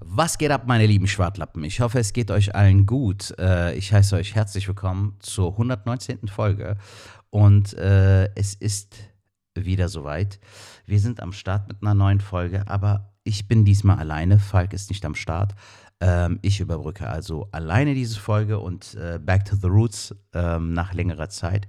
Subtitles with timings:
[0.00, 1.64] Was geht ab, meine lieben Schwartlappen?
[1.64, 3.34] Ich hoffe, es geht euch allen gut.
[3.36, 6.28] Äh, ich heiße euch herzlich willkommen zur 119.
[6.28, 6.76] Folge
[7.30, 8.94] und äh, es ist
[9.56, 10.38] wieder soweit.
[10.86, 14.38] Wir sind am Start mit einer neuen Folge, aber ich bin diesmal alleine.
[14.38, 15.56] Falk ist nicht am Start.
[16.00, 20.94] Ähm, ich überbrücke also alleine diese Folge und äh, Back to the Roots ähm, nach
[20.94, 21.66] längerer Zeit.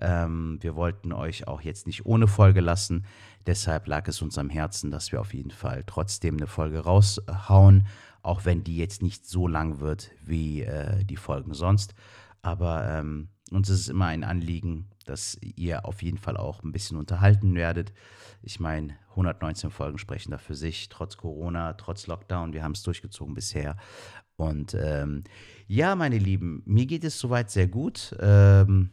[0.00, 3.04] Ähm, wir wollten euch auch jetzt nicht ohne Folge lassen.
[3.46, 7.86] Deshalb lag es uns am Herzen, dass wir auf jeden Fall trotzdem eine Folge raushauen,
[8.22, 11.94] auch wenn die jetzt nicht so lang wird wie äh, die Folgen sonst.
[12.42, 16.72] Aber ähm, uns ist es immer ein Anliegen, dass ihr auf jeden Fall auch ein
[16.72, 17.92] bisschen unterhalten werdet.
[18.42, 22.52] Ich meine, 119 Folgen sprechen da für sich, trotz Corona, trotz Lockdown.
[22.52, 23.76] Wir haben es durchgezogen bisher.
[24.36, 25.24] Und ähm,
[25.66, 28.16] ja, meine Lieben, mir geht es soweit sehr gut.
[28.20, 28.90] Ähm,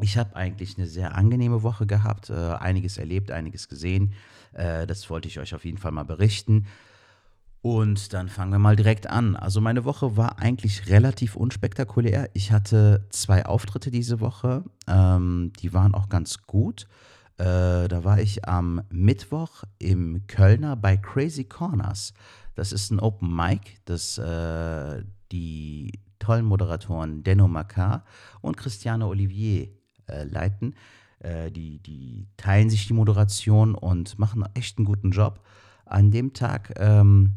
[0.00, 4.14] ich habe eigentlich eine sehr angenehme Woche gehabt, äh, einiges erlebt, einiges gesehen.
[4.52, 6.66] Äh, das wollte ich euch auf jeden Fall mal berichten.
[7.60, 9.34] Und dann fangen wir mal direkt an.
[9.34, 12.30] Also meine Woche war eigentlich relativ unspektakulär.
[12.32, 14.64] Ich hatte zwei Auftritte diese Woche.
[14.86, 16.86] Ähm, die waren auch ganz gut.
[17.36, 22.12] Äh, da war ich am Mittwoch im Kölner bei Crazy Corners.
[22.54, 28.04] Das ist ein Open Mic, das äh, die tollen Moderatoren Denno Makar
[28.40, 29.68] und Christiane Olivier
[30.08, 30.74] äh, leiten.
[31.20, 35.40] Äh, die, die teilen sich die Moderation und machen echt einen guten Job.
[35.84, 37.34] An dem Tag ähm,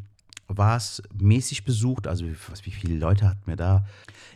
[0.48, 2.06] war es mäßig besucht.
[2.06, 3.84] Also wie, wie viele Leute hatten wir da?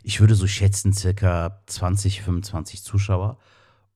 [0.03, 3.39] Ich würde so schätzen, circa 20, 25 Zuschauer.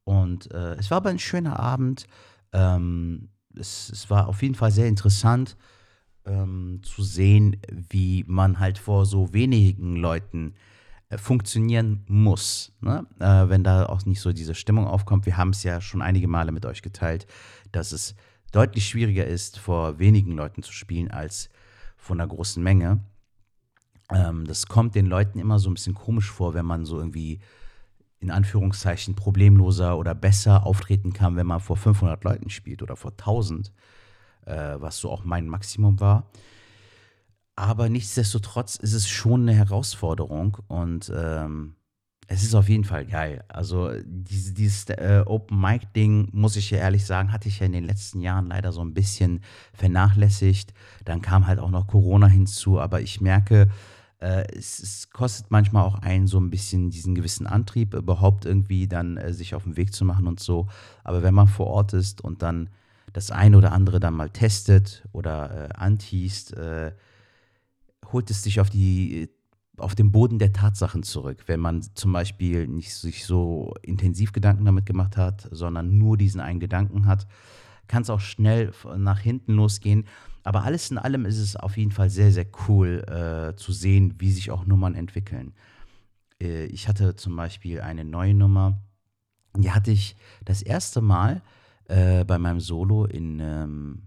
[0.05, 2.07] Und äh, es war aber ein schöner Abend.
[2.53, 5.57] Ähm, es, es, war auf jeden Fall sehr interessant
[6.25, 7.57] ähm, zu sehen,
[7.89, 10.55] wie man halt vor so wenigen Leuten
[11.19, 12.73] funktionieren muss.
[12.81, 13.07] Ne?
[13.19, 15.27] Äh, wenn da auch nicht so diese Stimmung aufkommt.
[15.27, 17.27] Wir haben es ja schon einige Male mit euch geteilt,
[17.73, 18.15] dass es
[18.53, 21.51] deutlich schwieriger ist, vor wenigen Leuten zu spielen, als
[21.97, 23.01] von einer großen Menge.
[24.11, 27.41] Ähm, das kommt den Leuten immer so ein bisschen komisch vor, wenn man so irgendwie
[28.21, 33.13] in Anführungszeichen problemloser oder besser auftreten kann, wenn man vor 500 Leuten spielt oder vor
[33.13, 33.73] 1000,
[34.45, 36.31] äh, was so auch mein Maximum war.
[37.61, 41.75] Aber nichtsdestotrotz ist es schon eine Herausforderung und ähm,
[42.27, 43.45] es ist auf jeden Fall geil.
[43.49, 47.67] Also dieses, dieses äh, Open Mic Ding, muss ich ja ehrlich sagen, hatte ich ja
[47.67, 49.43] in den letzten Jahren leider so ein bisschen
[49.75, 50.73] vernachlässigt.
[51.05, 53.69] Dann kam halt auch noch Corona hinzu, aber ich merke,
[54.21, 58.89] äh, es, es, kostet manchmal auch einen so ein bisschen diesen gewissen Antrieb, überhaupt irgendwie
[58.89, 60.67] dann äh, sich auf den Weg zu machen und so.
[61.05, 62.71] Aber wenn man vor Ort ist und dann
[63.13, 66.93] das eine oder andere dann mal testet oder äh, antießt, äh,
[68.13, 69.31] holt es dich auf die
[69.81, 74.65] auf den Boden der Tatsachen zurück, wenn man zum Beispiel nicht sich so intensiv Gedanken
[74.65, 77.27] damit gemacht hat, sondern nur diesen einen Gedanken hat,
[77.89, 80.05] kann es auch schnell nach hinten losgehen.
[80.45, 84.15] Aber alles in allem ist es auf jeden Fall sehr, sehr cool äh, zu sehen,
[84.19, 85.55] wie sich auch Nummern entwickeln.
[86.41, 88.81] Äh, ich hatte zum Beispiel eine neue Nummer,
[89.57, 91.43] die hatte ich das erste Mal
[91.89, 94.03] äh, bei meinem Solo in, ähm,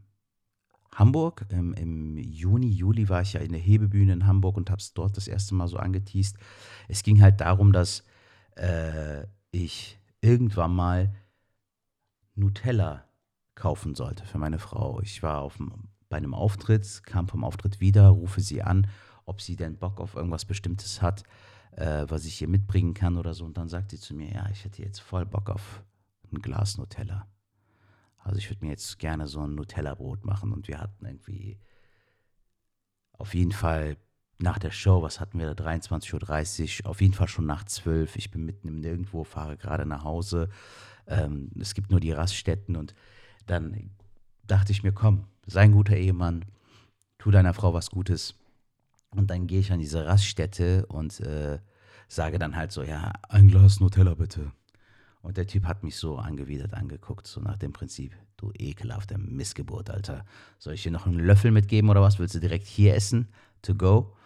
[0.95, 1.45] Hamburg.
[1.49, 4.93] Ähm, Im Juni, Juli war ich ja in der Hebebühne in Hamburg und habe es
[4.93, 6.37] dort das erste Mal so angeteased.
[6.87, 8.03] Es ging halt darum, dass
[8.55, 11.13] äh, ich irgendwann mal
[12.35, 13.05] Nutella
[13.55, 14.99] kaufen sollte für meine Frau.
[15.01, 15.59] Ich war auf,
[16.09, 18.87] bei einem Auftritt, kam vom Auftritt wieder, rufe sie an,
[19.25, 21.23] ob sie denn Bock auf irgendwas Bestimmtes hat,
[21.71, 23.45] äh, was ich ihr mitbringen kann oder so.
[23.45, 25.83] Und dann sagt sie zu mir, ja, ich hätte jetzt voll Bock auf
[26.31, 27.27] ein Glas Nutella.
[28.23, 31.59] Also ich würde mir jetzt gerne so ein Nutella-Brot machen und wir hatten irgendwie
[33.11, 33.97] auf jeden Fall
[34.39, 38.15] nach der Show, was hatten wir da, 23.30 Uhr, auf jeden Fall schon nach 12
[38.15, 40.49] Ich bin mitten im Nirgendwo, fahre gerade nach Hause.
[41.05, 42.95] Ähm, es gibt nur die Raststätten und
[43.45, 43.91] dann
[44.47, 46.45] dachte ich mir, komm, sei ein guter Ehemann,
[47.17, 48.35] tu deiner Frau was Gutes.
[49.11, 51.59] Und dann gehe ich an diese Raststätte und äh,
[52.07, 54.51] sage dann halt so, ja, ein Glas Nutella bitte.
[55.23, 59.89] Und der Typ hat mich so angewidert angeguckt, so nach dem Prinzip, du ekelhafter Missgeburt,
[59.89, 60.25] Alter.
[60.59, 62.19] Soll ich dir noch einen Löffel mitgeben oder was?
[62.19, 63.29] Willst du direkt hier essen?
[63.61, 64.17] To go?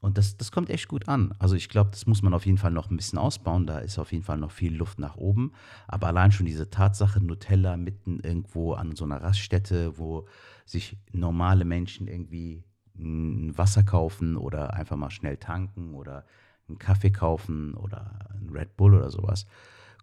[0.00, 1.34] Und das, das kommt echt gut an.
[1.40, 3.66] Also ich glaube, das muss man auf jeden Fall noch ein bisschen ausbauen.
[3.66, 5.50] Da ist auf jeden Fall noch viel Luft nach oben.
[5.88, 10.28] Aber allein schon diese Tatsache, Nutella mitten irgendwo an so einer Raststätte, wo
[10.64, 12.62] sich normale Menschen irgendwie
[12.96, 16.24] ein Wasser kaufen oder einfach mal schnell tanken oder
[16.68, 19.46] einen Kaffee kaufen oder einen Red Bull oder sowas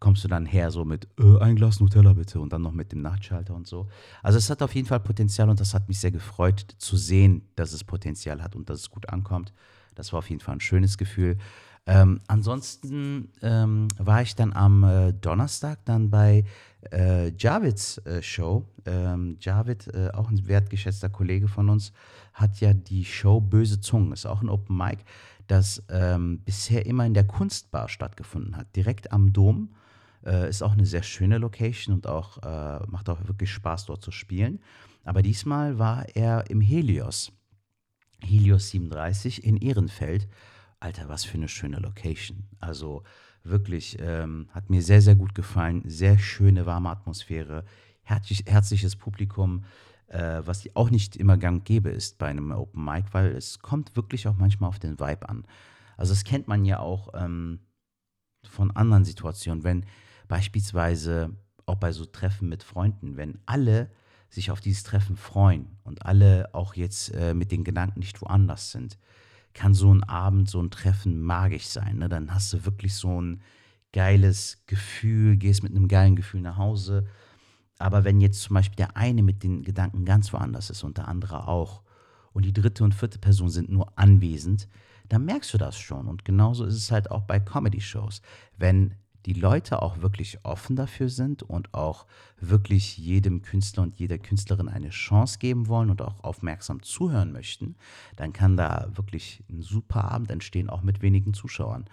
[0.04, 2.92] kommst du dann her so mit äh, ein Glas Nutella bitte und dann noch mit
[2.92, 3.88] dem Nachtschalter und so.
[4.22, 7.48] Also es hat auf jeden Fall Potenzial und das hat mich sehr gefreut zu sehen,
[7.56, 9.54] dass es Potenzial hat und dass es gut ankommt.
[9.96, 11.38] Das war auf jeden Fall ein schönes Gefühl.
[11.86, 16.44] Ähm, ansonsten ähm, war ich dann am äh, Donnerstag dann bei
[16.92, 21.94] äh, Javids äh, Show, ähm, Javid, äh, auch ein wertgeschätzter Kollege von uns,
[22.34, 24.98] hat ja die Show Böse Zungen, ist auch ein Open Mic,
[25.48, 29.70] das ähm, bisher immer in der Kunstbar stattgefunden hat, direkt am Dom.
[30.26, 34.04] Äh, ist auch eine sehr schöne Location und auch äh, macht auch wirklich Spaß dort
[34.04, 34.60] zu spielen.
[35.04, 37.32] Aber diesmal war er im Helios.
[38.22, 40.28] Helios 37 in Ehrenfeld.
[40.80, 42.46] Alter, was für eine schöne Location.
[42.60, 43.04] Also
[43.44, 45.84] wirklich, ähm, hat mir sehr, sehr gut gefallen.
[45.86, 47.66] Sehr schöne, warme Atmosphäre,
[48.02, 49.66] herzlich, herzliches Publikum,
[50.08, 53.96] äh, was auch nicht immer gang gäbe ist bei einem Open Mic, weil es kommt
[53.96, 55.46] wirklich auch manchmal auf den Vibe an.
[55.98, 57.60] Also das kennt man ja auch ähm,
[58.50, 59.86] von anderen Situationen, wenn
[60.28, 61.32] beispielsweise
[61.66, 63.90] auch bei so Treffen mit Freunden, wenn alle
[64.30, 68.72] sich auf dieses Treffen freuen und alle auch jetzt äh, mit den Gedanken nicht woanders
[68.72, 68.98] sind,
[69.54, 72.00] kann so ein Abend, so ein Treffen magisch sein.
[72.00, 72.10] Ne?
[72.10, 73.42] Dann hast du wirklich so ein
[73.92, 77.06] geiles Gefühl, gehst mit einem geilen Gefühl nach Hause.
[77.78, 81.08] Aber wenn jetzt zum Beispiel der eine mit den Gedanken ganz woanders ist und der
[81.08, 81.84] andere auch
[82.34, 84.68] und die dritte und vierte Person sind nur anwesend,
[85.10, 86.08] dann merkst du das schon.
[86.08, 88.22] Und genauso ist es halt auch bei Comedy-Shows.
[88.58, 92.06] Wenn die Leute auch wirklich offen dafür sind und auch
[92.40, 97.76] wirklich jedem Künstler und jeder Künstlerin eine Chance geben wollen und auch aufmerksam zuhören möchten,
[98.16, 101.86] dann kann da wirklich ein super Abend entstehen, auch mit wenigen Zuschauern.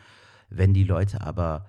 [0.48, 1.66] Wenn die Leute aber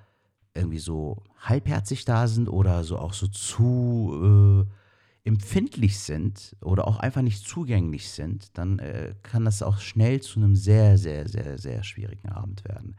[0.53, 6.97] irgendwie so halbherzig da sind oder so auch so zu äh, empfindlich sind oder auch
[6.97, 11.57] einfach nicht zugänglich sind, dann äh, kann das auch schnell zu einem sehr, sehr, sehr,
[11.57, 12.95] sehr schwierigen Abend werden.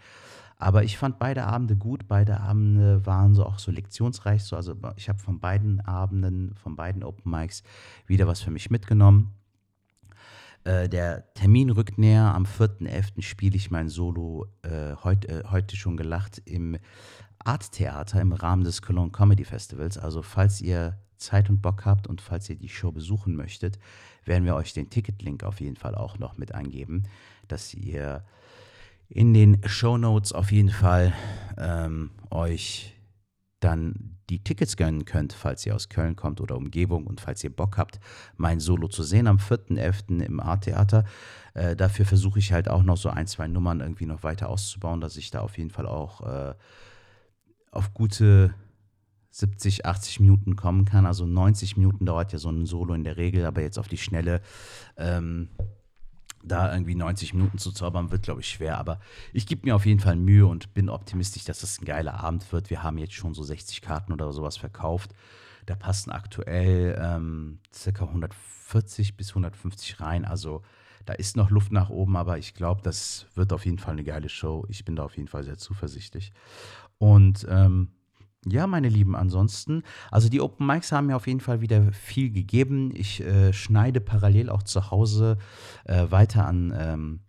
[0.62, 2.06] Aber ich fand beide Abende gut.
[2.06, 4.44] Beide Abende waren so auch so lektionsreich.
[4.44, 4.54] So.
[4.54, 7.64] Also ich habe von beiden Abenden, von beiden Open Mics
[8.06, 9.34] wieder was für mich mitgenommen.
[10.62, 12.32] Äh, der Termin rückt näher.
[12.32, 13.22] Am 4.11.
[13.22, 16.78] spiele ich mein Solo, äh, heut, äh, heute schon gelacht, im
[17.40, 19.98] Art Theater im Rahmen des Cologne Comedy Festivals.
[19.98, 23.80] Also falls ihr Zeit und Bock habt und falls ihr die Show besuchen möchtet,
[24.24, 27.02] werden wir euch den Ticketlink auf jeden Fall auch noch mit angeben,
[27.48, 28.24] dass ihr
[29.14, 31.12] in den Show Notes auf jeden Fall
[31.58, 32.96] ähm, euch
[33.60, 37.54] dann die Tickets gönnen könnt, falls ihr aus Köln kommt oder Umgebung und falls ihr
[37.54, 38.00] Bock habt,
[38.36, 40.22] mein Solo zu sehen am 4.11.
[40.22, 41.04] im Art-Theater.
[41.52, 45.02] Äh, dafür versuche ich halt auch noch so ein, zwei Nummern irgendwie noch weiter auszubauen,
[45.02, 46.54] dass ich da auf jeden Fall auch äh,
[47.70, 48.54] auf gute
[49.30, 51.04] 70, 80 Minuten kommen kann.
[51.04, 53.98] Also 90 Minuten dauert ja so ein Solo in der Regel, aber jetzt auf die
[53.98, 54.40] Schnelle
[54.96, 55.50] ähm,
[56.42, 58.78] da irgendwie 90 Minuten zu zaubern, wird, glaube ich, schwer.
[58.78, 59.00] Aber
[59.32, 62.52] ich gebe mir auf jeden Fall Mühe und bin optimistisch, dass es ein geiler Abend
[62.52, 62.70] wird.
[62.70, 65.12] Wir haben jetzt schon so 60 Karten oder sowas verkauft.
[65.66, 70.24] Da passen aktuell ähm, circa 140 bis 150 rein.
[70.24, 70.62] Also
[71.04, 74.04] da ist noch Luft nach oben, aber ich glaube, das wird auf jeden Fall eine
[74.04, 74.66] geile Show.
[74.68, 76.32] Ich bin da auf jeden Fall sehr zuversichtlich.
[76.98, 77.90] Und ähm,
[78.46, 82.30] ja, meine Lieben, ansonsten, also die Open Mics haben mir auf jeden Fall wieder viel
[82.30, 82.90] gegeben.
[82.94, 85.38] Ich äh, schneide parallel auch zu Hause
[85.84, 87.20] äh, weiter an ähm,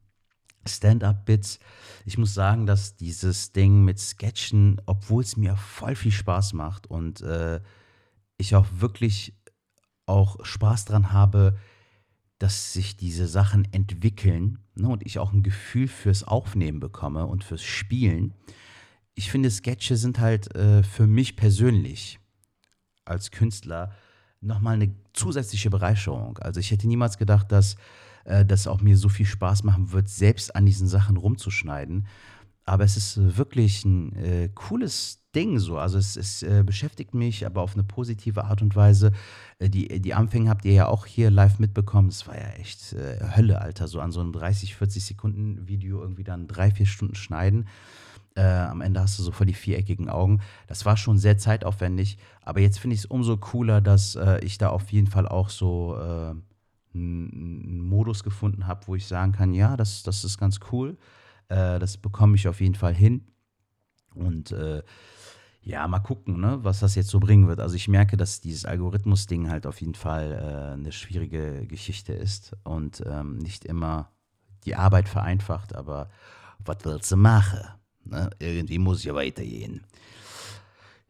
[0.65, 1.59] Stand-up-Bits.
[2.05, 6.87] Ich muss sagen, dass dieses Ding mit Sketchen, obwohl es mir voll viel Spaß macht
[6.87, 7.61] und äh,
[8.37, 9.35] ich auch wirklich
[10.05, 11.57] auch Spaß dran habe,
[12.39, 17.43] dass sich diese Sachen entwickeln ne, und ich auch ein Gefühl fürs Aufnehmen bekomme und
[17.43, 18.33] fürs Spielen
[19.15, 22.19] ich finde, Sketche sind halt äh, für mich persönlich
[23.05, 23.93] als Künstler
[24.41, 26.37] nochmal eine zusätzliche Bereicherung.
[26.39, 27.75] Also ich hätte niemals gedacht, dass
[28.25, 32.07] äh, das auch mir so viel Spaß machen wird, selbst an diesen Sachen rumzuschneiden.
[32.65, 35.77] Aber es ist wirklich ein äh, cooles Ding so.
[35.77, 39.11] Also es, es äh, beschäftigt mich, aber auf eine positive Art und Weise.
[39.59, 42.09] Äh, die, die Anfänge habt ihr ja auch hier live mitbekommen.
[42.09, 43.87] Das war ja echt äh, Hölle, Alter.
[43.87, 47.67] So an so einem 30, 40 Sekunden Video irgendwie dann drei, vier Stunden schneiden.
[48.35, 50.41] Äh, am Ende hast du so voll die viereckigen Augen.
[50.67, 54.57] Das war schon sehr zeitaufwendig, aber jetzt finde ich es umso cooler, dass äh, ich
[54.57, 56.35] da auf jeden Fall auch so äh,
[56.95, 60.97] einen Modus gefunden habe, wo ich sagen kann, ja, das, das ist ganz cool.
[61.49, 63.27] Äh, das bekomme ich auf jeden Fall hin.
[64.15, 64.83] Und äh,
[65.61, 67.59] ja, mal gucken, ne, was das jetzt so bringen wird.
[67.59, 72.55] Also ich merke, dass dieses Algorithmus-Ding halt auf jeden Fall äh, eine schwierige Geschichte ist
[72.63, 74.11] und ähm, nicht immer
[74.65, 76.09] die Arbeit vereinfacht, aber
[76.59, 77.59] was willst du machen?
[78.05, 78.29] Ne?
[78.39, 79.81] Irgendwie muss ja weitergehen.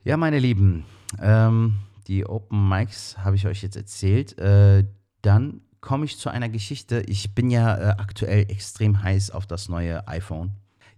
[0.04, 0.86] Ja, meine Lieben,
[1.22, 1.76] ähm,
[2.08, 4.38] die Open Mics habe ich euch jetzt erzählt.
[4.38, 4.86] Äh,
[5.22, 7.02] dann komme ich zu einer Geschichte.
[7.08, 10.52] Ich bin ja äh, aktuell extrem heiß auf das neue iPhone.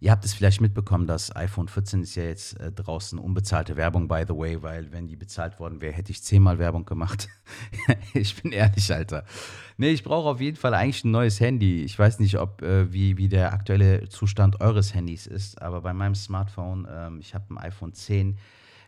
[0.06, 4.08] Ihr habt es vielleicht mitbekommen, das iPhone 14 ist ja jetzt äh, draußen unbezahlte Werbung,
[4.08, 7.28] by the way, weil wenn die bezahlt worden wäre, hätte ich zehnmal Werbung gemacht.
[8.14, 9.26] ich bin ehrlich, Alter.
[9.78, 11.84] Nee, ich brauche auf jeden Fall eigentlich ein neues Handy.
[11.84, 15.92] Ich weiß nicht, ob äh, wie, wie der aktuelle Zustand eures Handys ist, aber bei
[15.92, 18.38] meinem Smartphone, ähm, ich habe ein iPhone 10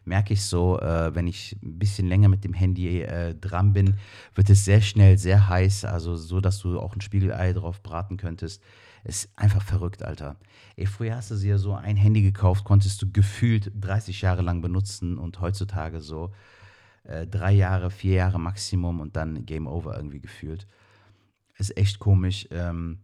[0.06, 3.96] merke ich so, äh, wenn ich ein bisschen länger mit dem Handy äh, dran bin,
[4.36, 8.18] wird es sehr schnell sehr heiß, also so, dass du auch ein Spiegelei drauf braten
[8.18, 8.62] könntest.
[9.08, 10.36] Ist einfach verrückt, Alter.
[10.76, 14.62] Ey, früher hast du dir so ein Handy gekauft, konntest du gefühlt 30 Jahre lang
[14.62, 16.34] benutzen und heutzutage so
[17.06, 20.68] äh, drei Jahre, vier Jahre Maximum und dann Game Over irgendwie gefühlt.
[21.58, 22.50] Ist echt komisch.
[22.52, 23.00] Ähm,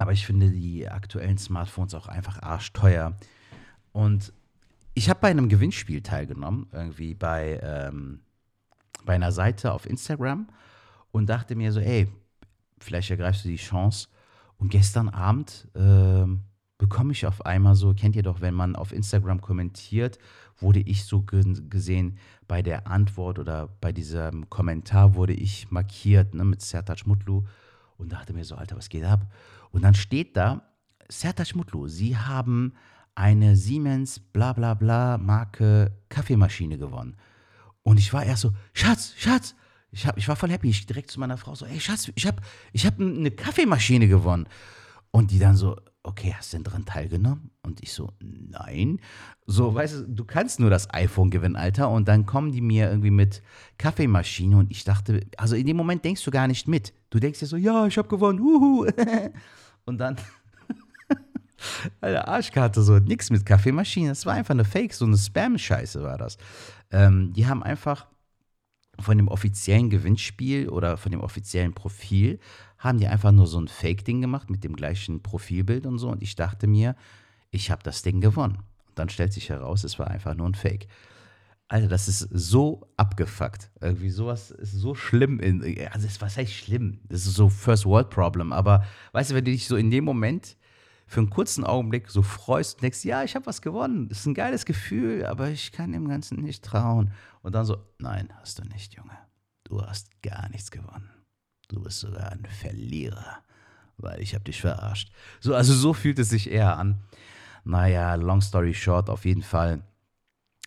[0.00, 3.16] aber ich finde die aktuellen Smartphones auch einfach arschteuer.
[3.92, 4.32] Und
[4.94, 8.22] ich habe bei einem Gewinnspiel teilgenommen, irgendwie bei, ähm,
[9.04, 10.48] bei einer Seite auf Instagram
[11.12, 12.08] und dachte mir so, ey,
[12.80, 14.08] vielleicht ergreifst du die Chance.
[14.62, 16.24] Und gestern Abend äh,
[16.78, 20.20] bekomme ich auf einmal so, kennt ihr doch, wenn man auf Instagram kommentiert,
[20.56, 22.16] wurde ich so gesehen,
[22.46, 27.42] bei der Antwort oder bei diesem Kommentar wurde ich markiert ne, mit Sertac Mutlu
[27.96, 29.32] und dachte mir so, Alter, was geht ab?
[29.72, 30.62] Und dann steht da,
[31.08, 32.74] Sertac Mutlu, Sie haben
[33.16, 37.16] eine Siemens bla bla bla Marke Kaffeemaschine gewonnen.
[37.82, 39.56] Und ich war erst so, Schatz, Schatz,
[39.92, 40.70] ich, hab, ich war voll happy.
[40.70, 44.48] Ich direkt zu meiner Frau so, ey Schatz, ich habe ich hab eine Kaffeemaschine gewonnen.
[45.10, 47.50] Und die dann so, okay, hast du denn dran teilgenommen?
[47.62, 48.98] Und ich so, nein.
[49.46, 51.90] So, weißt du, du kannst nur das iPhone gewinnen, Alter.
[51.90, 53.42] Und dann kommen die mir irgendwie mit
[53.76, 56.94] Kaffeemaschine und ich dachte, also in dem Moment denkst du gar nicht mit.
[57.10, 58.86] Du denkst dir so, ja, ich habe gewonnen, uhu.
[59.84, 60.16] und dann,
[62.00, 64.08] Alter, Arschkarte, so, nix mit Kaffeemaschine.
[64.08, 66.38] Das war einfach eine Fake, so eine Spam-Scheiße war das.
[66.90, 68.06] Ähm, die haben einfach
[69.00, 72.38] von dem offiziellen Gewinnspiel oder von dem offiziellen Profil
[72.78, 76.08] haben die einfach nur so ein Fake-Ding gemacht mit dem gleichen Profilbild und so.
[76.10, 76.96] Und ich dachte mir,
[77.50, 78.56] ich habe das Ding gewonnen.
[78.56, 80.88] Und dann stellt sich heraus, es war einfach nur ein Fake.
[81.68, 83.70] Alter, das ist so abgefuckt.
[83.80, 85.40] Irgendwie sowas ist so schlimm.
[85.40, 87.00] In, also, was heißt schlimm?
[87.08, 88.52] Das ist so First World Problem.
[88.52, 90.56] Aber weißt du, wenn du dich so in dem Moment
[91.12, 94.08] für einen kurzen Augenblick so freust und denkst, ja, ich habe was gewonnen.
[94.08, 97.12] Das ist ein geiles Gefühl, aber ich kann dem Ganzen nicht trauen.
[97.42, 99.18] Und dann so, nein, hast du nicht, Junge.
[99.64, 101.10] Du hast gar nichts gewonnen.
[101.68, 103.40] Du bist sogar ein Verlierer,
[103.98, 105.12] weil ich habe dich verarscht.
[105.40, 107.02] So, also so fühlt es sich eher an.
[107.64, 109.82] Naja, long story short, auf jeden Fall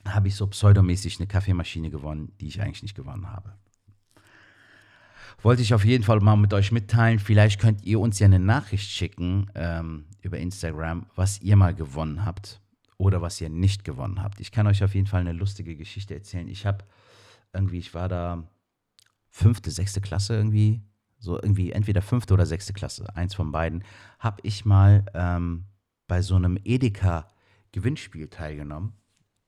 [0.07, 3.55] habe ich so pseudomäßig eine Kaffeemaschine gewonnen, die ich eigentlich nicht gewonnen habe.
[5.41, 7.17] Wollte ich auf jeden Fall mal mit euch mitteilen.
[7.17, 12.25] Vielleicht könnt ihr uns ja eine Nachricht schicken ähm, über Instagram, was ihr mal gewonnen
[12.25, 12.59] habt
[12.97, 14.39] oder was ihr nicht gewonnen habt.
[14.39, 16.47] Ich kann euch auf jeden Fall eine lustige Geschichte erzählen.
[16.47, 16.83] Ich habe
[17.53, 18.43] irgendwie, ich war da
[19.29, 20.81] fünfte, sechste Klasse irgendwie
[21.19, 23.83] so irgendwie entweder fünfte oder sechste Klasse, eins von beiden,
[24.19, 25.65] habe ich mal ähm,
[26.07, 28.93] bei so einem Edeka-Gewinnspiel teilgenommen.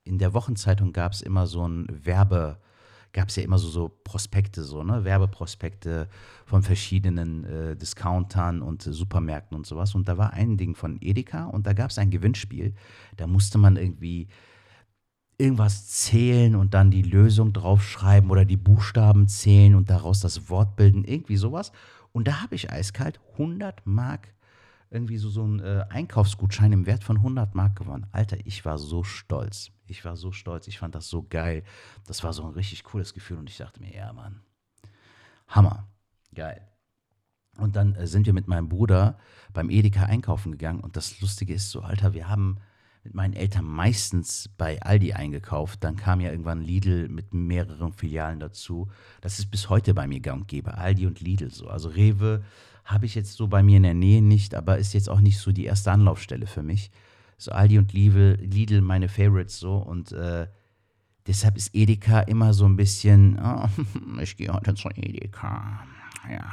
[0.04, 2.60] In der Wochenzeitung gab es immer so ein Werbe,
[3.12, 5.04] gab es ja immer so, so Prospekte, so, ne?
[5.04, 6.08] Werbeprospekte
[6.46, 9.94] von verschiedenen äh, Discountern und äh, Supermärkten und sowas.
[9.94, 12.74] Und da war ein Ding von Edeka und da gab es ein Gewinnspiel.
[13.16, 14.28] Da musste man irgendwie
[15.38, 20.76] irgendwas zählen und dann die Lösung draufschreiben oder die Buchstaben zählen und daraus das Wort
[20.76, 21.72] bilden, irgendwie sowas.
[22.12, 24.34] Und da habe ich eiskalt 100 Mark,
[24.90, 28.06] irgendwie so, so einen äh, Einkaufsgutschein im Wert von 100 Mark gewonnen.
[28.10, 29.70] Alter, ich war so stolz.
[29.90, 30.68] Ich war so stolz.
[30.68, 31.64] Ich fand das so geil.
[32.06, 34.40] Das war so ein richtig cooles Gefühl und ich dachte mir, ja, Mann,
[35.48, 35.88] Hammer,
[36.34, 36.66] geil.
[37.56, 39.18] Und dann äh, sind wir mit meinem Bruder
[39.52, 42.58] beim Edeka einkaufen gegangen und das Lustige ist so, Alter, wir haben
[43.04, 45.82] mit meinen Eltern meistens bei Aldi eingekauft.
[45.82, 48.90] Dann kam ja irgendwann Lidl mit mehreren Filialen dazu.
[49.22, 50.76] Das ist bis heute bei mir gang und gäbe.
[50.76, 51.68] Aldi und Lidl so.
[51.68, 52.44] Also Rewe
[52.84, 55.38] habe ich jetzt so bei mir in der Nähe nicht, aber ist jetzt auch nicht
[55.38, 56.90] so die erste Anlaufstelle für mich.
[57.38, 60.48] So Aldi und Lidl, meine Favorites so und äh,
[61.26, 63.68] deshalb ist Edeka immer so ein bisschen, oh,
[64.20, 65.86] ich gehe heute zu Edeka.
[66.28, 66.50] Ja.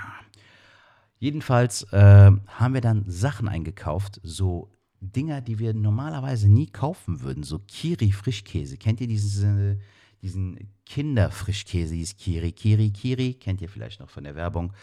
[1.17, 4.69] Jedenfalls äh, haben wir dann Sachen eingekauft, so
[5.01, 7.43] Dinger, die wir normalerweise nie kaufen würden.
[7.43, 8.77] So Kiri-Frischkäse.
[8.77, 9.81] Kennt ihr diesen,
[10.21, 13.33] diesen Kinderfrischkäse, dieses Kiri, Kiri, Kiri?
[13.33, 14.73] Kennt ihr vielleicht noch von der Werbung?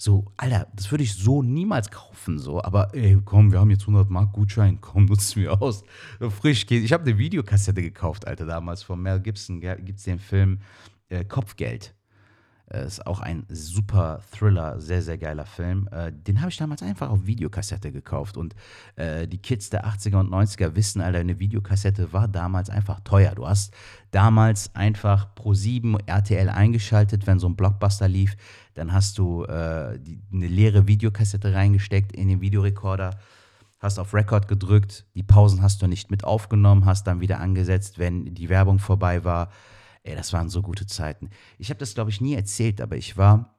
[0.00, 2.62] So, Alter, das würde ich so niemals kaufen, so.
[2.62, 5.82] Aber ey, komm, wir haben jetzt 100 Mark Gutschein, komm, nutzen wir aus.
[6.20, 6.84] So, Frischkäse.
[6.84, 9.60] Ich habe eine Videokassette gekauft, Alter, damals von Mel Gibson.
[9.60, 10.60] Gibt es den Film
[11.08, 11.94] äh, Kopfgeld.
[12.70, 15.88] Äh, ist auch ein super Thriller, sehr, sehr geiler Film.
[15.90, 18.36] Äh, den habe ich damals einfach auf Videokassette gekauft.
[18.36, 18.54] Und
[18.96, 23.34] äh, die Kids der 80er und 90er wissen, Alter, eine Videokassette war damals einfach teuer.
[23.34, 23.74] Du hast
[24.10, 28.36] damals einfach pro 7 RTL eingeschaltet, wenn so ein Blockbuster lief.
[28.74, 33.18] Dann hast du äh, die, eine leere Videokassette reingesteckt in den Videorekorder
[33.80, 37.98] hast auf Record gedrückt, die Pausen hast du nicht mit aufgenommen, hast dann wieder angesetzt,
[37.98, 39.50] wenn die Werbung vorbei war.
[40.08, 41.30] Ey, das waren so gute Zeiten.
[41.58, 43.58] Ich habe das, glaube ich, nie erzählt, aber ich war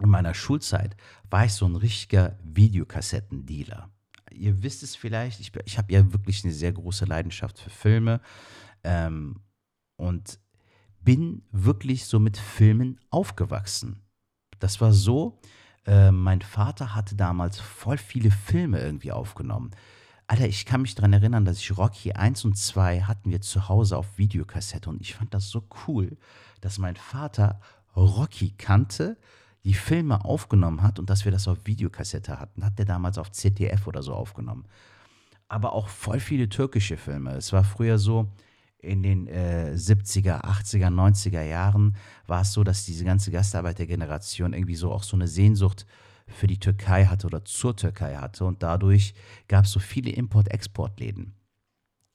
[0.00, 0.96] in meiner Schulzeit,
[1.30, 3.90] war ich so ein richtiger Videokassettendealer.
[4.32, 8.20] Ihr wisst es vielleicht, ich, ich habe ja wirklich eine sehr große Leidenschaft für Filme.
[8.82, 9.40] Ähm,
[9.96, 10.38] und
[11.00, 14.02] bin wirklich so mit Filmen aufgewachsen.
[14.58, 15.40] Das war so,
[15.86, 19.70] äh, mein Vater hatte damals voll viele Filme irgendwie aufgenommen.
[20.30, 23.70] Alter, ich kann mich daran erinnern, dass ich Rocky 1 und 2 hatten wir zu
[23.70, 26.18] Hause auf Videokassette und ich fand das so cool,
[26.60, 27.60] dass mein Vater
[27.96, 29.16] Rocky kannte,
[29.64, 32.62] die Filme aufgenommen hat und dass wir das auf Videokassette hatten.
[32.62, 34.66] Hat der damals auf ZDF oder so aufgenommen.
[35.48, 37.32] Aber auch voll viele türkische Filme.
[37.32, 38.28] Es war früher so,
[38.80, 44.76] in den äh, 70er, 80er, 90er Jahren war es so, dass diese ganze Gastarbeitergeneration irgendwie
[44.76, 45.86] so auch so eine Sehnsucht
[46.28, 48.44] für die Türkei hatte oder zur Türkei hatte.
[48.44, 49.14] Und dadurch
[49.48, 51.34] gab es so viele Import-Export-Läden.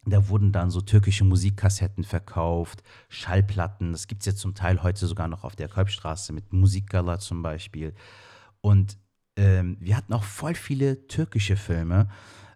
[0.06, 3.94] Da wurden dann so türkische Musikkassetten verkauft, Schallplatten.
[3.94, 7.42] Das gibt es jetzt zum Teil heute sogar noch auf der Kolbstraße mit Musikgala zum
[7.42, 7.94] Beispiel.
[8.60, 8.98] Und
[9.38, 12.10] ähm, wir hatten auch voll viele türkische Filme.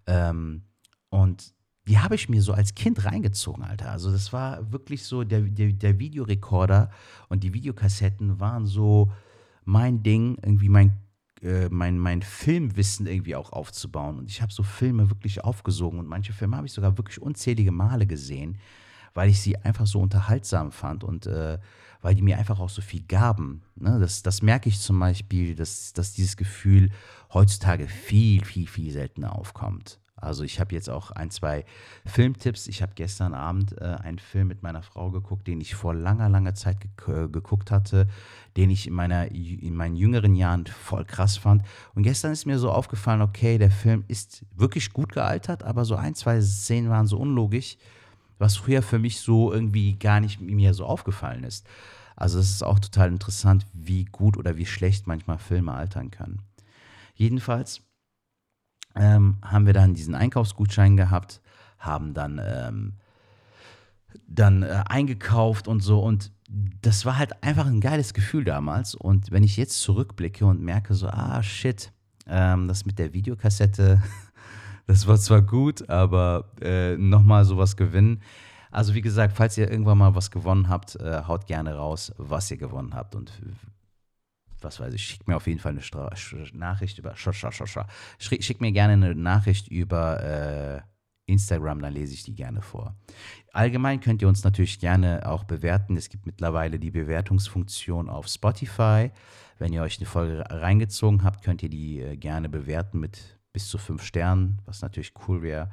[0.07, 0.63] Ähm,
[1.09, 1.53] und
[1.87, 3.91] die habe ich mir so als Kind reingezogen, Alter.
[3.91, 6.91] Also das war wirklich so, der, der, der Videorekorder
[7.29, 9.09] und die Videokassetten waren so
[9.63, 10.97] mein Ding, irgendwie mein
[11.41, 14.17] äh, mein, mein Filmwissen irgendwie auch aufzubauen.
[14.17, 17.71] Und ich habe so Filme wirklich aufgesogen und manche Filme habe ich sogar wirklich unzählige
[17.71, 18.57] Male gesehen,
[19.13, 21.57] weil ich sie einfach so unterhaltsam fand und äh,
[22.01, 23.61] weil die mir einfach auch so viel gaben.
[23.75, 23.99] Ne?
[23.99, 26.91] Das, das merke ich zum Beispiel, dass, dass dieses Gefühl
[27.33, 29.99] heutzutage viel, viel, viel seltener aufkommt.
[30.19, 31.63] Also ich habe jetzt auch ein, zwei
[32.05, 32.67] Filmtipps.
[32.67, 36.27] Ich habe gestern Abend äh, einen Film mit meiner Frau geguckt, den ich vor langer,
[36.27, 38.07] langer Zeit ge äh, geguckt hatte,
[38.57, 41.61] den ich in, meiner, in meinen jüngeren Jahren voll krass fand.
[41.93, 45.95] Und gestern ist mir so aufgefallen, okay, der Film ist wirklich gut gealtert, aber so
[45.95, 47.77] ein, zwei Szenen waren so unlogisch,
[48.39, 51.67] was früher für mich so irgendwie gar nicht mir so aufgefallen ist.
[52.15, 56.41] Also es ist auch total interessant, wie gut oder wie schlecht manchmal Filme altern können.
[57.13, 57.81] Jedenfalls
[58.97, 61.41] ähm, haben wir dann diesen Einkaufsgutschein gehabt,
[61.79, 62.93] haben dann, ähm,
[64.27, 65.99] dann äh, eingekauft und so.
[65.99, 66.31] Und
[66.81, 68.95] das war halt einfach ein geiles Gefühl damals.
[68.95, 71.91] Und wenn ich jetzt zurückblicke und merke so, ah, shit,
[72.27, 74.01] ähm, das mit der Videokassette,
[74.87, 78.21] das war zwar gut, aber äh, nochmal sowas gewinnen.
[78.71, 82.51] Also wie gesagt, falls ihr irgendwann mal was gewonnen habt, äh, haut gerne raus, was
[82.51, 83.31] ihr gewonnen habt und
[84.61, 86.11] was weiß ich, schickt mir auf jeden Fall eine Stra
[86.53, 87.15] Nachricht über,
[88.19, 90.81] schickt mir gerne eine Nachricht über äh,
[91.27, 92.95] Instagram, dann lese ich die gerne vor.
[93.51, 95.97] Allgemein könnt ihr uns natürlich gerne auch bewerten.
[95.97, 99.11] Es gibt mittlerweile die Bewertungsfunktion auf Spotify.
[99.59, 103.67] Wenn ihr euch eine Folge reingezogen habt, könnt ihr die äh, gerne bewerten mit bis
[103.67, 105.69] zu fünf Sternen, was natürlich cool wäre.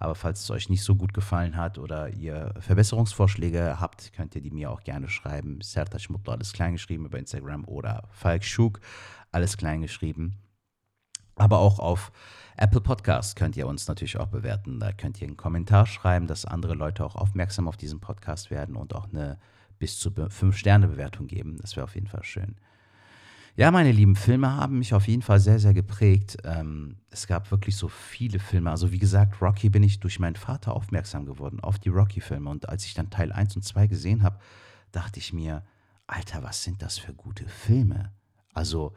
[0.00, 4.40] Aber falls es euch nicht so gut gefallen hat oder ihr Verbesserungsvorschläge habt, könnt ihr
[4.40, 5.60] die mir auch gerne schreiben.
[5.60, 8.80] Sertac Mutlu, alles klein geschrieben über Instagram oder Falk Schug,
[9.30, 10.38] alles klein geschrieben.
[11.36, 12.12] Aber auch auf
[12.56, 14.80] Apple Podcast könnt ihr uns natürlich auch bewerten.
[14.80, 18.76] Da könnt ihr einen Kommentar schreiben, dass andere Leute auch aufmerksam auf diesen Podcast werden
[18.76, 19.38] und auch eine
[19.78, 21.58] bis zu 5-Sterne-Bewertung geben.
[21.60, 22.56] Das wäre auf jeden Fall schön.
[23.60, 26.38] Ja, meine lieben Filme haben mich auf jeden Fall sehr, sehr geprägt.
[26.44, 28.70] Ähm, es gab wirklich so viele Filme.
[28.70, 32.48] Also wie gesagt, Rocky bin ich durch meinen Vater aufmerksam geworden, auf die Rocky-Filme.
[32.48, 34.38] Und als ich dann Teil 1 und 2 gesehen habe,
[34.92, 35.62] dachte ich mir,
[36.06, 38.14] Alter, was sind das für gute Filme?
[38.54, 38.94] Also,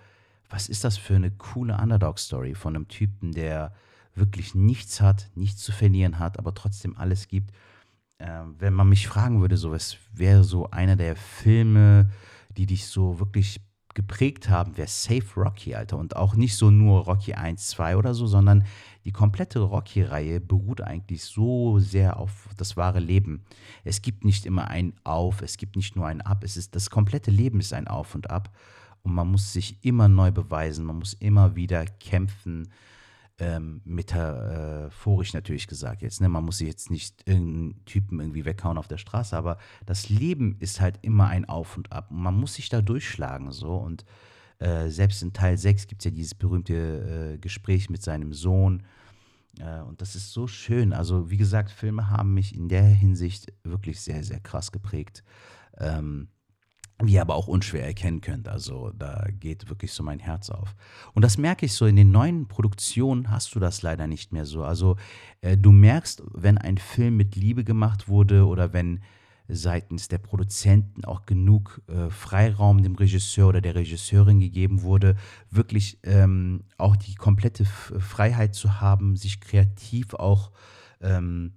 [0.49, 3.73] was ist das für eine coole Underdog-Story von einem Typen, der
[4.15, 7.51] wirklich nichts hat, nichts zu verlieren hat, aber trotzdem alles gibt.
[8.17, 12.11] Ähm, wenn man mich fragen würde, so was wäre so einer der Filme,
[12.55, 13.59] die dich so wirklich
[13.93, 15.97] geprägt haben, wäre Safe Rocky, Alter.
[15.97, 18.65] Und auch nicht so nur Rocky 1, 2 oder so, sondern
[19.05, 23.43] die komplette Rocky-Reihe beruht eigentlich so sehr auf das wahre Leben.
[23.83, 26.43] Es gibt nicht immer ein Auf, es gibt nicht nur ein Ab.
[26.43, 28.49] Es ist, das komplette Leben ist ein Auf und Ab.
[29.03, 32.69] Und man muss sich immer neu beweisen, man muss immer wieder kämpfen
[33.39, 36.21] ähm, metaphorisch natürlich gesagt jetzt.
[36.21, 36.29] Ne?
[36.29, 40.81] Man muss jetzt nicht irgendeinen Typen irgendwie weghauen auf der Straße, aber das Leben ist
[40.81, 42.11] halt immer ein Auf und Ab.
[42.11, 43.75] Und man muss sich da durchschlagen so.
[43.75, 44.05] Und
[44.59, 48.83] äh, selbst in Teil 6 gibt es ja dieses berühmte äh, Gespräch mit seinem Sohn.
[49.59, 50.93] Äh, und das ist so schön.
[50.93, 55.23] Also, wie gesagt, Filme haben mich in der Hinsicht wirklich sehr, sehr krass geprägt.
[55.79, 56.27] Ähm,
[57.01, 58.47] wie ihr aber auch unschwer erkennen könnt.
[58.47, 60.75] Also da geht wirklich so mein Herz auf.
[61.13, 64.45] Und das merke ich so, in den neuen Produktionen hast du das leider nicht mehr
[64.45, 64.63] so.
[64.63, 64.97] Also
[65.41, 69.01] äh, du merkst, wenn ein Film mit Liebe gemacht wurde oder wenn
[69.47, 75.15] seitens der Produzenten auch genug äh, Freiraum dem Regisseur oder der Regisseurin gegeben wurde,
[75.49, 80.51] wirklich ähm, auch die komplette F Freiheit zu haben, sich kreativ auch
[81.01, 81.53] ähm,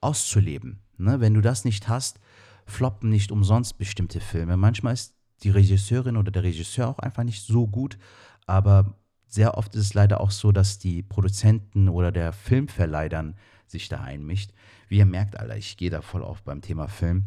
[0.00, 0.80] auszuleben.
[0.98, 1.20] Ne?
[1.20, 2.20] Wenn du das nicht hast,
[2.66, 4.56] floppen nicht umsonst bestimmte Filme.
[4.56, 7.98] Manchmal ist die Regisseurin oder der Regisseur auch einfach nicht so gut,
[8.46, 8.96] aber
[9.26, 13.34] sehr oft ist es leider auch so, dass die Produzenten oder der Filmverleih dann
[13.66, 14.52] sich da einmischt.
[14.88, 17.24] Wie ihr merkt, Alter, ich gehe da voll auf beim Thema Film.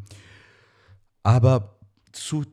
[1.23, 1.79] Aber
[2.11, 2.45] zu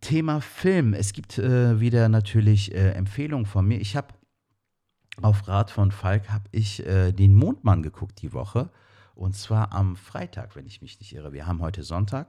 [0.00, 0.94] Thema Film.
[0.94, 3.80] Es gibt äh, wieder natürlich äh, Empfehlungen von mir.
[3.80, 4.08] Ich habe
[5.20, 8.70] auf Rat von Falk habe ich äh, den Mondmann geguckt die Woche.
[9.14, 11.32] Und zwar am Freitag, wenn ich mich nicht irre.
[11.32, 12.28] Wir haben heute Sonntag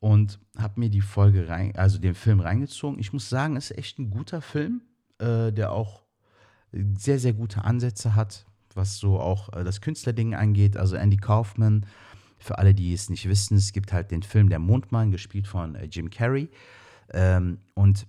[0.00, 2.98] und habe mir die Folge rein, also den Film reingezogen.
[2.98, 4.82] Ich muss sagen, es ist echt ein guter Film,
[5.18, 6.02] äh, der auch
[6.96, 10.76] sehr, sehr gute Ansätze hat, was so auch äh, das Künstlerding angeht.
[10.76, 11.86] Also Andy Kaufman,
[12.38, 15.74] für alle, die es nicht wissen, es gibt halt den Film Der Mondmann, gespielt von
[15.74, 16.48] äh, Jim Carrey.
[17.12, 18.06] Ähm, und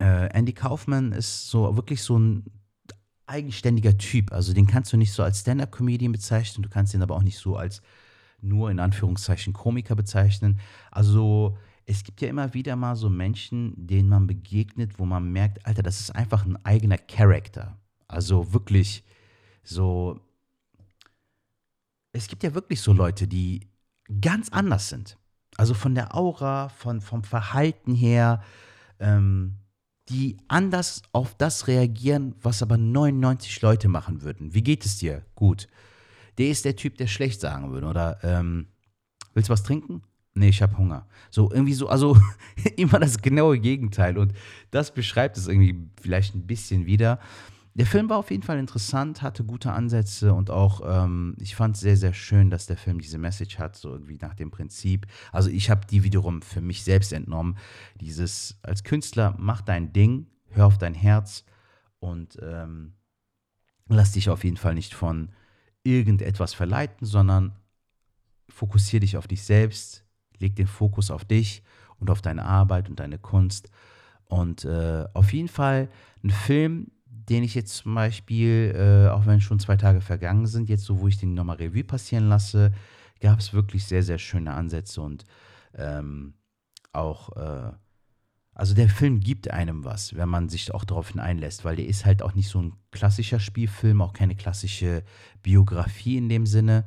[0.00, 2.44] äh, Andy Kaufman ist so wirklich so ein
[3.28, 4.32] eigenständiger Typ.
[4.32, 7.38] Also den kannst du nicht so als Stand-up-Comedian bezeichnen, du kannst ihn aber auch nicht
[7.38, 7.82] so als
[8.40, 10.60] nur in Anführungszeichen Komiker bezeichnen.
[10.90, 15.64] Also es gibt ja immer wieder mal so Menschen, denen man begegnet, wo man merkt,
[15.66, 17.78] Alter, das ist einfach ein eigener Charakter.
[18.06, 19.04] Also wirklich
[19.62, 20.20] so.
[22.12, 23.68] Es gibt ja wirklich so Leute, die
[24.20, 25.18] ganz anders sind.
[25.56, 28.42] Also von der Aura, von, vom Verhalten her,
[28.98, 29.56] ähm,
[30.08, 34.54] die anders auf das reagieren, was aber 99 Leute machen würden.
[34.54, 35.24] Wie geht es dir?
[35.34, 35.68] Gut.
[36.38, 37.86] Der ist der Typ, der schlecht sagen würde.
[37.86, 38.68] Oder ähm,
[39.34, 40.02] willst du was trinken?
[40.34, 41.06] Nee, ich habe Hunger.
[41.30, 42.16] So irgendwie so, also
[42.76, 44.16] immer das genaue Gegenteil.
[44.16, 44.32] Und
[44.70, 47.18] das beschreibt es irgendwie vielleicht ein bisschen wieder.
[47.78, 51.76] Der Film war auf jeden Fall interessant, hatte gute Ansätze und auch, ähm, ich fand
[51.76, 55.06] es sehr, sehr schön, dass der Film diese Message hat, so irgendwie nach dem Prinzip.
[55.30, 57.56] Also ich habe die wiederum für mich selbst entnommen.
[58.00, 61.44] Dieses, als Künstler, mach dein Ding, hör auf dein Herz
[62.00, 62.94] und ähm,
[63.86, 65.30] lass dich auf jeden Fall nicht von
[65.84, 67.52] irgendetwas verleiten, sondern
[68.48, 70.04] fokussiere dich auf dich selbst,
[70.40, 71.62] leg den Fokus auf dich
[72.00, 73.70] und auf deine Arbeit und deine Kunst.
[74.24, 75.88] Und äh, auf jeden Fall
[76.24, 76.90] ein Film,
[77.28, 81.00] den ich jetzt zum Beispiel, äh, auch wenn schon zwei Tage vergangen sind, jetzt so,
[81.00, 82.72] wo ich den nochmal Revue passieren lasse,
[83.20, 85.24] gab es wirklich sehr, sehr schöne Ansätze und
[85.74, 86.34] ähm,
[86.92, 87.72] auch, äh,
[88.54, 92.06] also der Film gibt einem was, wenn man sich auch darauf einlässt, weil der ist
[92.06, 95.04] halt auch nicht so ein klassischer Spielfilm, auch keine klassische
[95.42, 96.84] Biografie in dem Sinne,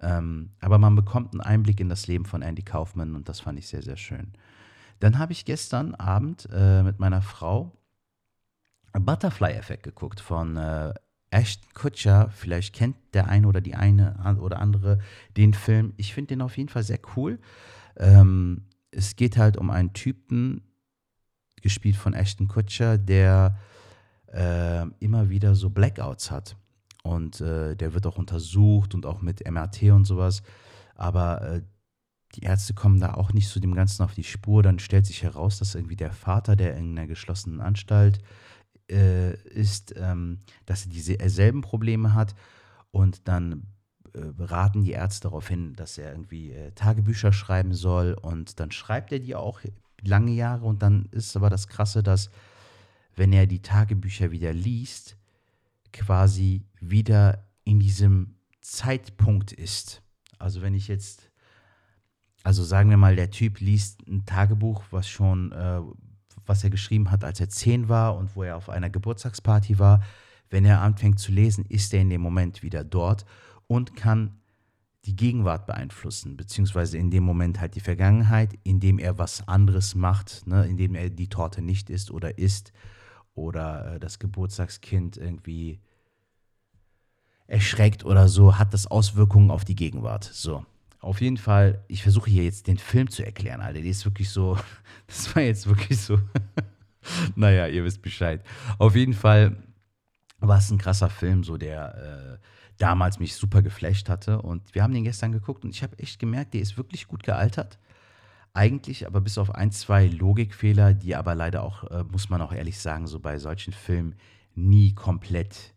[0.00, 3.58] ähm, aber man bekommt einen Einblick in das Leben von Andy Kaufman und das fand
[3.58, 4.32] ich sehr, sehr schön.
[4.98, 7.72] Dann habe ich gestern Abend äh, mit meiner Frau
[9.00, 10.92] Butterfly-Effekt geguckt von äh,
[11.30, 12.30] Ashton Kutcher.
[12.30, 14.98] Vielleicht kennt der eine oder die eine oder andere
[15.36, 15.94] den Film.
[15.96, 17.38] Ich finde den auf jeden Fall sehr cool.
[17.96, 20.62] Ähm, es geht halt um einen Typen,
[21.62, 23.56] gespielt von Ashton Kutcher, der
[24.32, 26.56] äh, immer wieder so Blackouts hat.
[27.02, 30.42] Und äh, der wird auch untersucht und auch mit MRT und sowas.
[30.94, 31.62] Aber äh,
[32.34, 34.62] die Ärzte kommen da auch nicht zu dem Ganzen auf die Spur.
[34.62, 38.20] Dann stellt sich heraus, dass irgendwie der Vater, der in einer geschlossenen Anstalt
[38.92, 42.34] äh, ist, ähm, dass er dieselben Probleme hat
[42.90, 43.66] und dann
[44.14, 48.70] äh, raten die Ärzte darauf hin, dass er irgendwie äh, Tagebücher schreiben soll und dann
[48.70, 49.60] schreibt er die auch
[50.02, 52.30] lange Jahre und dann ist aber das Krasse, dass
[53.16, 55.16] wenn er die Tagebücher wieder liest,
[55.92, 60.02] quasi wieder in diesem Zeitpunkt ist.
[60.38, 61.30] Also wenn ich jetzt,
[62.42, 65.80] also sagen wir mal, der Typ liest ein Tagebuch, was schon äh,
[66.46, 70.02] was er geschrieben hat, als er zehn war und wo er auf einer Geburtstagsparty war.
[70.50, 73.24] Wenn er anfängt zu lesen, ist er in dem Moment wieder dort
[73.66, 74.38] und kann
[75.04, 80.46] die Gegenwart beeinflussen, beziehungsweise in dem Moment halt die Vergangenheit, indem er was anderes macht,
[80.46, 82.72] ne, indem er die Torte nicht isst oder isst
[83.34, 85.80] oder äh, das Geburtstagskind irgendwie
[87.46, 90.24] erschreckt oder so, hat das Auswirkungen auf die Gegenwart.
[90.24, 90.64] So.
[91.02, 93.80] Auf jeden Fall, ich versuche hier jetzt den Film zu erklären, Alter.
[93.80, 94.56] Die ist wirklich so,
[95.08, 96.18] das war jetzt wirklich so.
[97.34, 98.40] naja, ihr wisst Bescheid.
[98.78, 99.56] Auf jeden Fall
[100.38, 102.46] war es ein krasser Film, so der äh,
[102.78, 104.42] damals mich super geflasht hatte.
[104.42, 107.24] Und wir haben den gestern geguckt und ich habe echt gemerkt, der ist wirklich gut
[107.24, 107.80] gealtert.
[108.54, 112.52] Eigentlich, aber bis auf ein, zwei Logikfehler, die aber leider auch, äh, muss man auch
[112.52, 114.14] ehrlich sagen, so bei solchen Filmen
[114.54, 115.74] nie komplett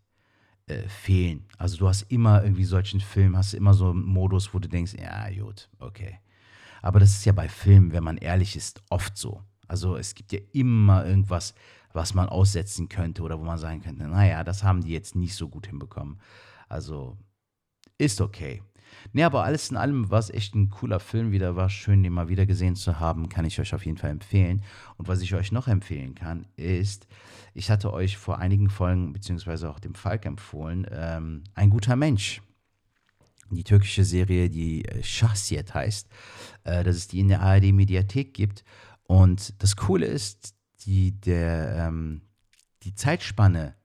[0.68, 1.46] äh, fehlen.
[1.58, 4.94] Also du hast immer irgendwie solchen Film, hast immer so einen Modus, wo du denkst,
[5.00, 6.20] ja, gut, okay.
[6.82, 9.42] Aber das ist ja bei Filmen, wenn man ehrlich ist, oft so.
[9.68, 11.54] Also es gibt ja immer irgendwas,
[11.94, 15.36] was man aussetzen könnte oder wo man sagen könnte, naja, das haben die jetzt nicht
[15.36, 16.20] so gut hinbekommen.
[16.68, 17.18] Also
[17.98, 18.62] ist okay.
[19.14, 21.56] Nee, aber alles in allem war es echt ein cooler Film wieder.
[21.56, 23.30] War schön, den mal wieder gesehen zu haben.
[23.30, 24.62] Kann ich euch auf jeden Fall empfehlen.
[24.98, 27.08] Und was ich euch noch empfehlen kann, ist,
[27.54, 32.42] ich hatte euch vor einigen Folgen, beziehungsweise auch dem Falk empfohlen, ähm, Ein guter Mensch.
[33.52, 36.10] Die türkische Serie, die Shahsiyet heißt,
[36.64, 38.64] äh, dass es die in der ARD-Mediathek gibt.
[39.04, 40.56] Und das Coole ist,
[40.86, 42.22] die, der, ähm,
[42.84, 43.76] die Zeitspanne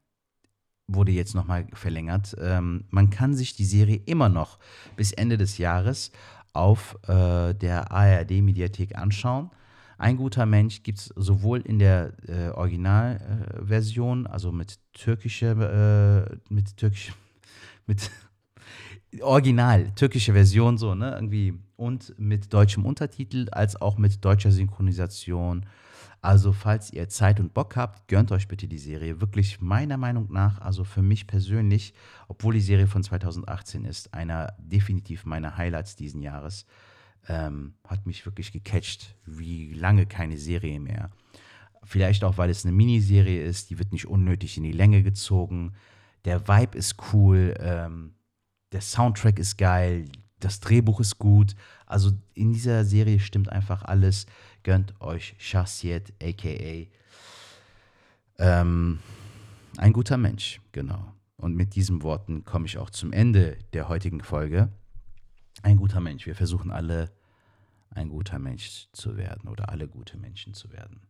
[0.94, 2.36] wurde jetzt nochmal verlängert.
[2.40, 4.58] Ähm, man kann sich die Serie immer noch
[4.96, 6.12] bis Ende des Jahres
[6.52, 9.50] auf äh, der ARD-Mediathek anschauen.
[9.98, 16.76] Ein guter Mensch gibt es sowohl in der äh, Originalversion, also mit türkischer, äh, mit
[16.76, 17.12] türkisch,
[17.86, 18.10] mit
[19.20, 25.66] Original, türkische Version so, ne, irgendwie und mit deutschem Untertitel als auch mit deutscher Synchronisation.
[26.22, 29.22] Also, falls ihr Zeit und Bock habt, gönnt euch bitte die Serie.
[29.22, 31.94] Wirklich meiner Meinung nach, also für mich persönlich,
[32.28, 36.66] obwohl die Serie von 2018 ist, einer definitiv meiner Highlights diesen Jahres.
[37.26, 41.10] Ähm, hat mich wirklich gecatcht, wie lange keine Serie mehr.
[41.84, 45.72] Vielleicht auch, weil es eine Miniserie ist, die wird nicht unnötig in die Länge gezogen.
[46.26, 48.14] Der Vibe ist cool, ähm,
[48.72, 50.04] der Soundtrack ist geil,
[50.38, 51.54] das Drehbuch ist gut.
[51.86, 54.26] Also in dieser Serie stimmt einfach alles.
[54.62, 56.86] Gönnt euch Shassiet, aka
[58.40, 58.98] ähm,
[59.76, 61.12] ein guter Mensch, genau.
[61.36, 64.70] Und mit diesen Worten komme ich auch zum Ende der heutigen Folge.
[65.62, 66.26] Ein guter Mensch.
[66.26, 67.10] Wir versuchen alle,
[67.90, 71.02] ein guter Mensch zu werden oder alle gute Menschen zu werden.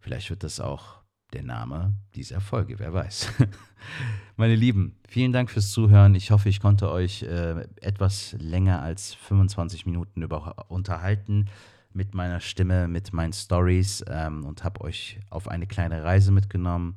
[0.00, 1.00] Vielleicht wird das auch
[1.32, 3.32] der Name dieser Folge, wer weiß.
[4.36, 6.14] Meine Lieben, vielen Dank fürs Zuhören.
[6.14, 11.46] Ich hoffe, ich konnte euch äh, etwas länger als 25 Minuten über unterhalten
[11.96, 16.96] mit meiner Stimme, mit meinen Stories ähm, und habe euch auf eine kleine Reise mitgenommen.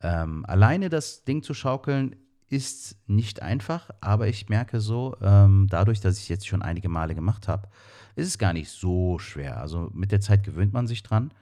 [0.00, 2.14] Ähm, alleine das Ding zu schaukeln
[2.48, 6.88] ist nicht einfach, aber ich merke so, ähm, dadurch, dass ich es jetzt schon einige
[6.88, 7.68] Male gemacht habe,
[8.14, 9.60] ist es gar nicht so schwer.
[9.60, 11.32] Also mit der Zeit gewöhnt man sich dran.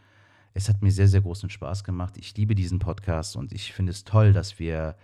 [0.55, 2.17] Es hat mir sehr, sehr großen Spaß gemacht.
[2.17, 4.97] Ich liebe diesen Podcast und ich finde es toll, dass wir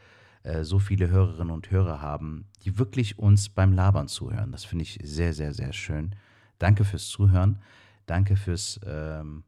[0.43, 4.51] äh, so viele Hörerinnen und Hörer haben, die wirklich uns beim Labern zuhören.
[4.51, 6.17] Das finde ich sehr, sehr, sehr schön.
[6.63, 7.59] Danke fürs Zuhören.
[8.07, 9.43] Danke fürs, ähm,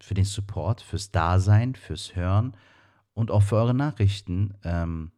[0.00, 2.56] für den Support, fürs Dasein, fürs Hören
[3.14, 4.54] und auch für eure Nachrichten.
[4.64, 5.12] Ähm,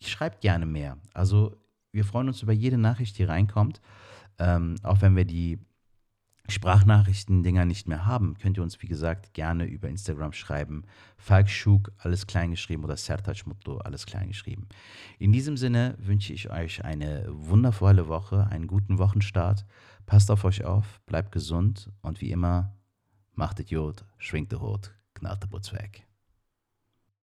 [0.00, 0.96] schreibt gerne mehr.
[1.12, 1.54] Also
[1.92, 3.82] wir freuen uns über jede Nachricht, die reinkommt.
[4.38, 5.58] Ähm, auch wenn wir die
[6.52, 10.84] Sprachnachrichten-Dinger nicht mehr haben, könnt ihr uns, wie gesagt, gerne über Instagram schreiben.
[11.16, 14.68] Falk Schuk, alles klein geschrieben, oder Sertac Mutlu, alles klein geschrieben.
[15.18, 19.64] In diesem Sinne wünsche ich euch eine wundervolle Woche, einen guten Wochenstart.
[20.06, 22.76] Passt auf euch auf, bleibt gesund und wie immer,
[23.34, 26.06] macht Idiot, schwingt der Hut, knallt der Putz weg.